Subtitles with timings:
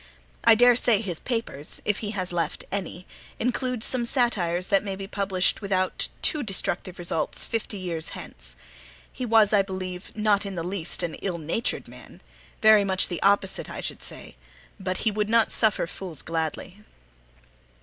[0.43, 3.05] I daresay his papers, if he has left any,
[3.39, 8.55] include some satires that may be published without too destructive results fifty years hence.
[9.13, 12.19] He was, I believe, not in the least an ill natured man:
[12.63, 14.37] very much the opposite, I should say;
[14.79, 16.79] but he would not suffer fools gladly.